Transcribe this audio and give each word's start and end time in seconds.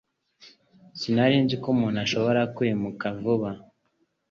Sinari 0.99 1.35
nzi 1.43 1.55
ko 1.61 1.67
umuntu 1.75 1.97
ashobora 2.05 2.41
kwimuka 2.55 3.05
vuba 3.21 3.49